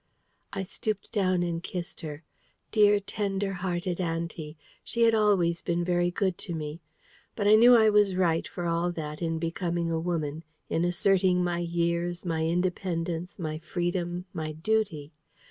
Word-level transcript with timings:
I 0.51 0.63
stooped 0.63 1.11
down 1.11 1.43
and 1.43 1.61
kissed 1.61 2.01
her. 2.01 2.23
Dear, 2.71 2.99
tender 2.99 3.53
hearted 3.53 4.01
auntie! 4.01 4.57
she 4.83 5.03
had 5.03 5.13
always 5.13 5.61
been 5.61 5.83
very 5.83 6.09
good 6.09 6.39
to 6.39 6.55
me. 6.55 6.81
But 7.35 7.47
I 7.47 7.53
knew 7.53 7.75
I 7.75 7.91
was 7.91 8.15
right, 8.15 8.47
for 8.47 8.65
all 8.65 8.91
that, 8.93 9.21
in 9.21 9.37
becoming 9.37 9.91
a 9.91 9.99
woman, 9.99 10.43
in 10.71 10.83
asserting 10.85 11.43
my 11.43 11.59
years, 11.59 12.25
my 12.25 12.43
independence, 12.47 13.37
my 13.37 13.59
freedom, 13.59 14.25
my 14.33 14.53
duty. 14.53 15.11